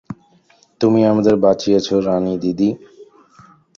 [0.81, 2.69] তুমি আমাদের বাঁচিয়েছ রানীদিদি।